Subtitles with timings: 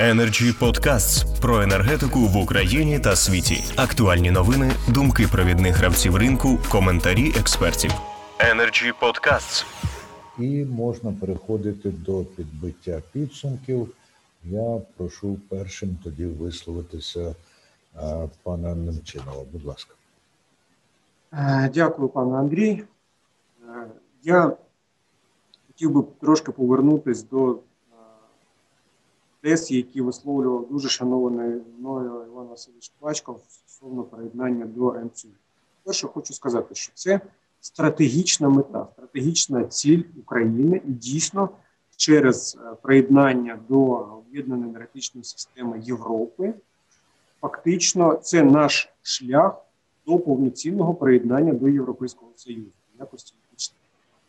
[0.00, 3.64] Energy Podcasts про енергетику в Україні та світі.
[3.76, 7.90] Актуальні новини, думки провідних гравців ринку, коментарі експертів.
[8.38, 9.64] Energy Podcasts.
[10.38, 13.88] І можна переходити до підбиття підсумків.
[14.44, 17.34] Я прошу першим тоді висловитися
[17.94, 19.44] а, пана Немчинова.
[19.52, 19.94] Будь ласка.
[21.74, 22.84] Дякую, пане Андрій.
[24.22, 24.56] Я
[25.66, 27.58] хотів би трошки повернутися до
[29.40, 35.28] тез, які висловлював дуже шанований мною Іван Васильович Плачков стосовно приєднання до МЦУ.
[35.84, 37.20] Перше, хочу сказати, що це
[37.60, 41.48] стратегічна мета, стратегічна ціль України, і дійсно
[41.96, 46.54] через е, приєднання до об'єднаної енергетичної системи Європи,
[47.40, 49.64] фактично, це наш шлях
[50.06, 53.34] до повноцінного приєднання до Європейського Союзу якості.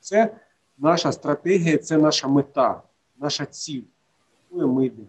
[0.00, 0.36] Це
[0.78, 2.82] наша стратегія, це наша мета,
[3.18, 3.82] наша ціль,
[4.54, 5.08] якою ми йдемо.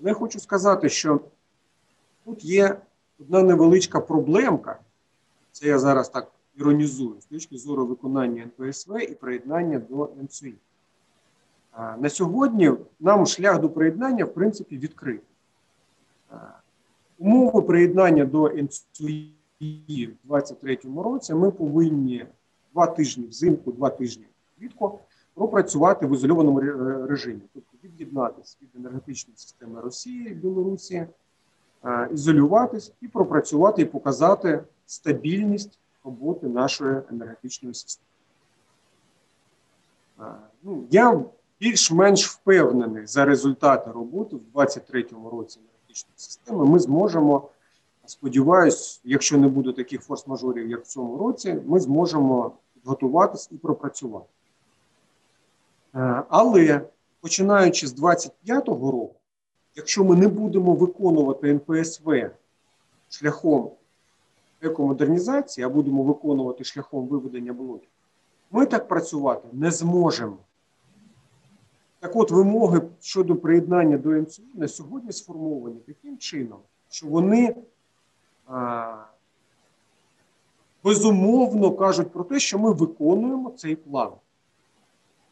[0.00, 1.20] Але я хочу сказати, що
[2.24, 2.80] тут є
[3.20, 4.78] одна невеличка проблемка,
[5.52, 10.52] це я зараз так іронізую, з точки зору виконання НПСВ і приєднання до МСУ.
[11.98, 15.22] На сьогодні нам шлях до приєднання, в принципі, відкритий.
[17.18, 22.26] Умови приєднання до НСУІ в 2023 році ми повинні
[22.72, 24.26] два тижні взимку, два тижні
[24.60, 25.00] влітку
[25.34, 26.60] пропрацювати в ізольованому
[27.06, 31.06] режимі, тобто від'єднатися від енергетичної системи Росії, Білорусі,
[32.12, 38.08] ізолюватись і пропрацювати і показати стабільність роботи нашої енергетичної системи.
[40.62, 41.24] Ну, Я
[41.60, 46.64] більш-менш впевнений за результати роботи в 2023 році енергетичної системи.
[46.66, 47.48] Ми зможемо.
[48.06, 54.26] Сподіваюсь, якщо не буде таких форс-мажорів, як в цьому році, ми зможемо підготуватись і пропрацювати.
[56.28, 56.80] Але
[57.20, 59.14] починаючи з 2025 року,
[59.74, 62.30] якщо ми не будемо виконувати НПСВ
[63.08, 63.70] шляхом
[64.62, 67.88] екомодернізації, а будемо виконувати шляхом виведення блоків,
[68.50, 70.36] ми так працювати не зможемо.
[72.00, 77.56] Так от, вимоги щодо приєднання до МЦУ на сьогодні сформовані таким чином, що вони
[80.84, 84.12] безумовно кажуть про те, що ми виконуємо цей план.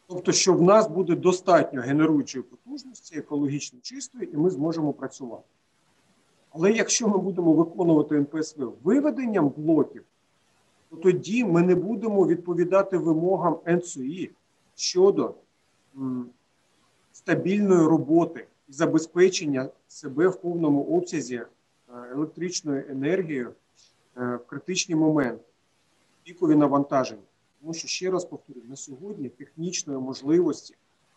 [0.07, 5.43] Тобто, що в нас буде достатньо генеруючої потужності, екологічно чистої, і ми зможемо працювати.
[6.51, 10.03] Але якщо ми будемо виконувати НПСВ виведенням блоків,
[10.89, 14.31] то тоді ми не будемо відповідати вимогам НСУІ
[14.75, 15.33] щодо
[15.95, 16.29] м,
[17.13, 21.41] стабільної роботи і забезпечення себе в повному обсязі
[22.11, 23.53] електричною енергією
[24.15, 25.43] в критичні моменти,
[26.23, 27.21] пікові навантаження.
[27.61, 30.75] Тому що, ще раз повторюю, на сьогодні технічної можливості,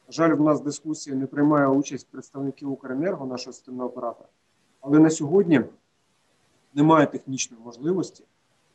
[0.08, 4.28] на жаль, в нас дискусія не приймає участь представників Укренерго, нашого системного оператора,
[4.80, 5.60] але на сьогодні
[6.74, 8.24] немає технічної можливості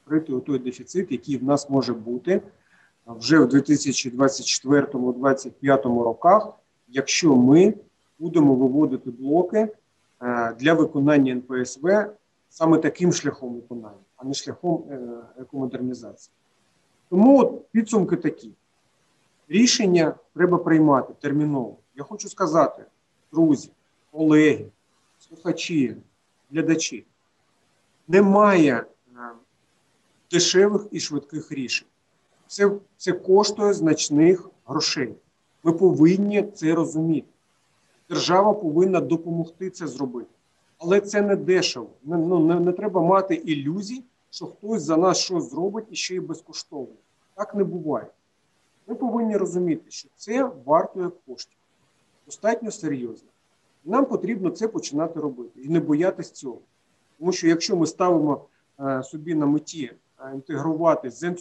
[0.04, 2.42] прийти той дефіцит, який в нас може бути
[3.06, 6.54] вже в 2024-2025 роках,
[6.88, 7.74] якщо ми
[8.20, 9.68] будемо виводити блоки
[10.60, 11.90] для виконання НПСВ
[12.50, 14.84] саме таким шляхом виконання, а не шляхом
[15.38, 16.34] екомодернізації.
[17.10, 18.52] Тому от підсумки такі.
[19.50, 21.78] Рішення треба приймати терміново.
[21.96, 22.86] Я хочу сказати,
[23.32, 23.70] друзі,
[24.12, 24.66] колеги,
[25.20, 25.96] слухачі,
[26.52, 27.06] глядачі,
[28.08, 28.86] немає
[30.32, 31.88] дешевих і швидких рішень.
[32.48, 35.16] Це, Це коштує значних грошей.
[35.64, 37.28] Ми повинні це розуміти.
[38.10, 40.30] Держава повинна допомогти це зробити.
[40.78, 41.90] Але це не дешево.
[42.04, 44.04] Не, ну, не, не треба мати ілюзій,
[44.36, 46.96] що хтось за нас щось зробить і ще й безкоштовно.
[47.36, 48.08] Так не буває.
[48.88, 51.58] Ми повинні розуміти, що це вартує коштів.
[52.26, 53.30] Достатньо серйозно.
[53.86, 56.60] Нам потрібно це починати робити і не боятися цього.
[57.20, 58.46] Тому що якщо ми ставимо
[58.80, 61.36] е, собі на меті е, інтегрувати з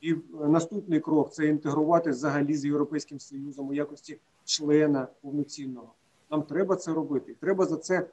[0.00, 5.92] і наступний крок це інтегрувати взагалі з Європейським Союзом у якості члена повноцінного.
[6.30, 7.32] Нам треба це робити.
[7.32, 8.06] І треба за це.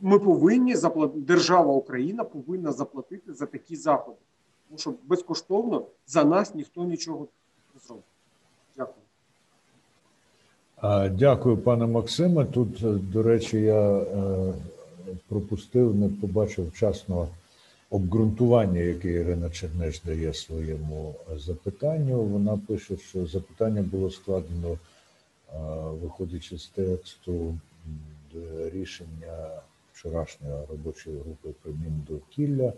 [0.00, 4.18] Ми повинні заплатити, держава Україна повинна заплатити за такі заходи.
[4.68, 7.26] Тому що безкоштовно за нас ніхто нічого
[7.74, 8.04] не зробить.
[8.76, 8.96] Дякую.
[11.16, 12.44] Дякую, пане Максиме.
[12.44, 14.06] Тут, до речі, я
[15.28, 17.28] пропустив, не побачив вчасно
[17.90, 22.22] обґрунтування, яке Ірина Чернеж дає своєму запитанню.
[22.22, 24.78] Вона пише, що запитання було складено,
[26.02, 27.54] виходячи з тексту
[28.72, 29.48] рішення
[29.96, 32.72] вчорашньої робочої групи про Міндовкілля,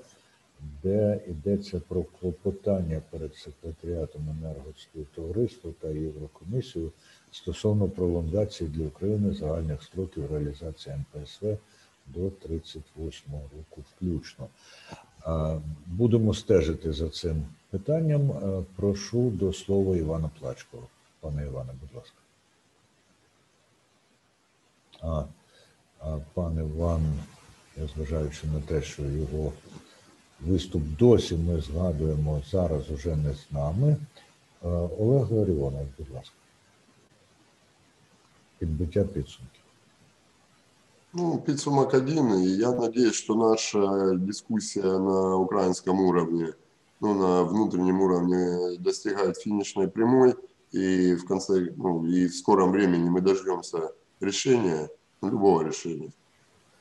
[0.83, 6.93] де йдеться про клопотання перед секретаріатом енергоспівтовариства та Єврокомісією
[7.31, 11.59] стосовно пролонгації для України загальних строків реалізації НПСВ
[12.07, 14.49] до 38 року включно.
[15.87, 18.33] Будемо стежити за цим питанням.
[18.77, 20.87] Прошу до слова Івана Плачкова.
[21.21, 22.17] Пане Іване, будь ласка.
[25.01, 25.25] А,
[26.01, 27.03] а пан Іван,
[27.77, 29.53] я зважаючи на те, що його
[30.41, 33.97] виступ досі ми згадуємо зараз уже не з нами.
[34.99, 36.35] Олег Ларіонов, будь ласка.
[38.59, 39.63] Підбиття підсумків.
[41.13, 46.53] Ну, підсумок один, я надеюсь, что наша дискуссия на украинском уровне,
[47.01, 50.35] ну, на внутреннем уровне достигает финишной прямой,
[50.75, 54.91] и в конце, ну, и в скором времени мы дождемся решения,
[55.23, 56.13] любого решения,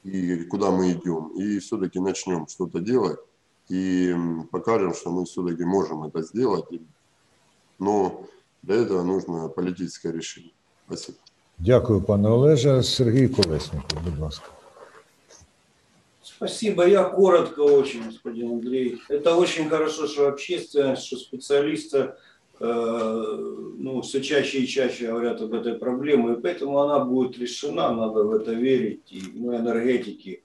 [0.03, 3.19] и куда мы идем, и все-таки начнем что-то делать,
[3.69, 4.15] и
[4.51, 6.65] покажем, что мы все-таки можем это сделать,
[7.79, 8.25] но
[8.61, 10.53] для этого нужно политическое решение.
[10.85, 11.17] Спасибо.
[11.57, 12.83] Дякую, пане Олеже.
[12.83, 14.45] Сергій Колесніков, будь ласка.
[16.23, 16.87] Спасибо.
[16.87, 19.01] Я коротко очень, господин Андрей.
[19.09, 22.13] Это очень хорошо, что общественность, что специалисты
[22.60, 28.22] ну, все чаще и чаще говорят об этой проблеме, и поэтому она будет решена, надо
[28.22, 29.10] в это верить.
[29.10, 30.42] И мы, энергетики,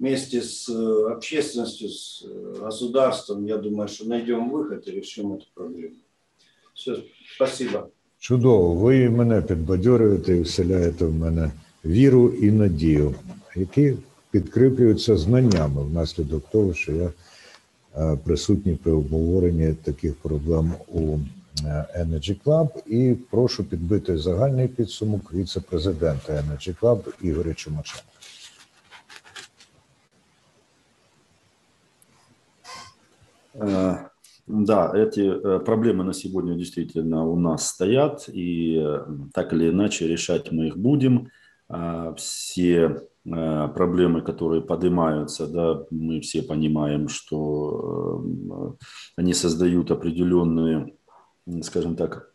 [0.00, 5.44] вместе с э, общественностью, с э, государством, я думаю, что найдем выход и решим эту
[5.54, 5.96] проблему.
[6.74, 6.96] Все,
[7.36, 7.88] спасибо.
[8.18, 11.50] Чудово, ви і мене підбадьорюєте і вселяєте в мене
[11.84, 13.14] віру і надію,
[13.56, 13.94] які
[14.30, 17.12] підкріплюються знаннями внаслідок того, що я
[17.96, 21.18] е, присутній при обговоренні таких проблем у е,
[21.98, 22.68] Energy Club.
[22.86, 28.04] І прошу підбити загальний підсумок віце-президента Energy Club Ігоря Чумаченка.
[33.54, 33.96] Э,
[34.46, 40.08] Да, эти э, проблемы на сегодня действительно у нас стоят, и э, так или иначе
[40.08, 41.28] решать мы их будем.
[41.68, 48.84] А, Все э, проблемы, которые поднимаются, да, мы все понимаем, что э,
[49.18, 50.92] они создают определенные, м,
[51.63, 52.31] скажем так,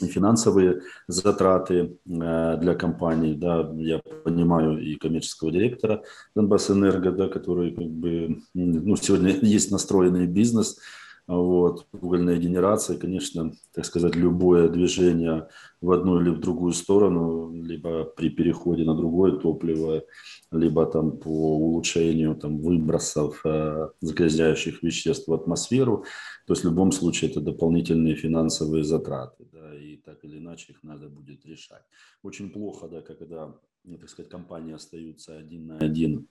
[0.00, 6.02] финансовые затраты э, для компаний, да, я понимаю и коммерческого директора
[6.34, 10.78] Донбассэнерго, да, который как бы, ну, сегодня есть настроенный бизнес,
[11.26, 15.48] вот, угольная генерация, конечно, так сказать, любое движение
[15.80, 20.04] в одну или в другую сторону, либо при переходе на другое топливо,
[20.52, 26.04] либо там по улучшению там, выбросов э, загрязняющих веществ в атмосферу,
[26.46, 30.82] то есть в любом случае это дополнительные финансовые затраты, да, и так или иначе их
[30.82, 31.84] надо будет решать.
[32.22, 33.54] Очень плохо, да, когда,
[33.98, 36.28] так сказать, компании остаются один на один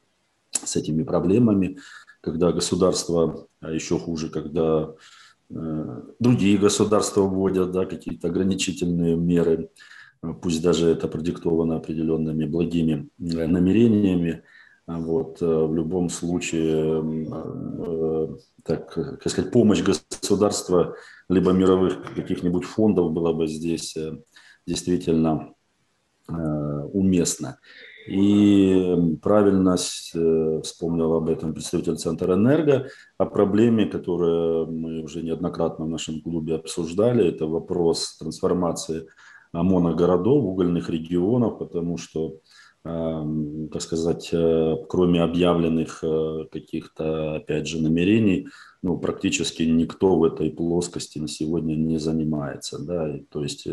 [0.63, 1.77] с этими проблемами,
[2.21, 4.93] когда государство, а еще хуже, когда
[5.49, 9.69] э, другие государства вводят да, какие-то ограничительные меры,
[10.41, 14.43] пусть даже это продиктовано определенными благими э, намерениями.
[14.85, 18.27] А Вот, э, в любом случае, э,
[18.63, 20.95] так, как сказать, помощь государства
[21.29, 23.97] либо мировых каких-нибудь фондов была бы здесь
[24.65, 25.53] действительно
[26.27, 27.59] уместна.
[28.07, 35.85] И правильно э, вспомнил об этом представитель Центра Энерго, о проблеме, которую мы уже неоднократно
[35.85, 37.27] в нашем клубе обсуждали.
[37.27, 39.07] Это вопрос трансформации
[39.53, 42.39] моногородов, угольных регионов, потому что,
[42.83, 48.47] так сказать, э, кроме объявленных э, каких-то, опять же, намерений,
[48.81, 52.83] ну, практически никто в этой плоскости на сегодня не занимается.
[52.83, 53.17] Да?
[53.31, 53.67] То есть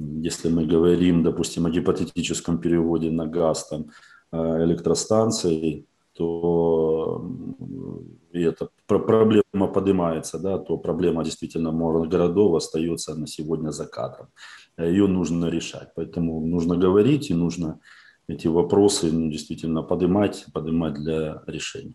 [0.00, 3.86] если мы говорим, допустим, о гипотетическом переводе на газ там,
[4.32, 7.22] э, электростанций, то
[7.60, 11.72] м, и эта пр- проблема поднимается, да, то проблема действительно
[12.10, 14.26] городов остается на сегодня за кадром.
[14.78, 15.88] Ее нужно решать.
[15.96, 17.78] Поэтому нужно говорить и нужно
[18.28, 21.94] эти вопросы ну, действительно поднимать, поднимать для решения.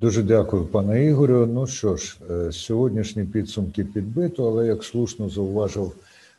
[0.00, 1.46] Дуже дякую, пане Ігорю.
[1.46, 5.92] Ну що ж, е, сьогоднішні підсумки підбито, але як слушно зауважив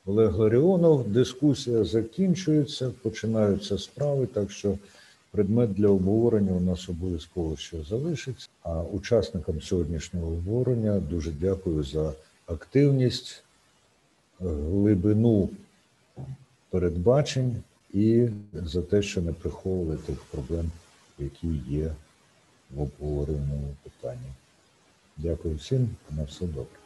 [0.06, 4.78] Олег Ларіонов, дискусія закінчується, починаються справи, так що
[5.30, 8.48] предмет для обговорення у нас обов'язково ще залишиться.
[8.62, 12.12] А учасникам сьогоднішнього обговорення дуже дякую за
[12.46, 13.42] активність,
[14.40, 15.48] глибину
[16.70, 17.62] передбачень
[17.94, 20.70] і за те, що не приховували тих проблем,
[21.18, 21.94] які є
[22.74, 24.32] в обговореному питанні.
[25.16, 26.85] Дякую всім, на все добре.